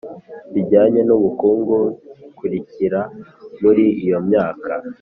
Bijyanye 0.53 1.01
n 1.07 1.11
ubukungu 1.17 1.77
bikurikira 2.21 3.01
muri 3.61 3.85
iyo 4.03 4.19
myaka 4.27 4.71